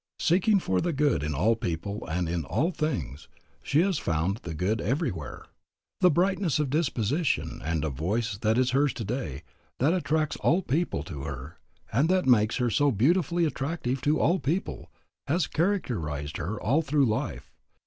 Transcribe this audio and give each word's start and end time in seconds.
Seeking 0.17 0.57
for 0.57 0.81
the 0.81 0.93
good 0.93 1.21
in 1.21 1.35
all 1.35 1.55
people 1.55 2.07
and 2.07 2.27
in 2.27 2.43
all 2.43 2.71
things, 2.71 3.27
she 3.61 3.81
has 3.81 3.99
found 3.99 4.37
the 4.37 4.55
good 4.55 4.81
everywhere. 4.81 5.45
The 5.99 6.09
brightness 6.09 6.57
of 6.57 6.71
disposition 6.71 7.61
and 7.63 7.85
of 7.85 7.93
voice 7.93 8.35
that 8.39 8.57
is 8.57 8.71
hers 8.71 8.93
today, 8.93 9.43
that 9.77 9.93
attracts 9.93 10.37
all 10.37 10.63
people 10.63 11.03
to 11.03 11.25
her 11.25 11.59
and 11.93 12.09
that 12.09 12.25
makes 12.25 12.55
her 12.57 12.71
so 12.71 12.91
beautifully 12.91 13.45
attractive 13.45 14.01
to 14.01 14.19
all 14.19 14.39
people, 14.39 14.89
has 15.27 15.45
characterized 15.45 16.37
her 16.37 16.59
all 16.59 16.81
through 16.81 17.05
life. 17.05 17.51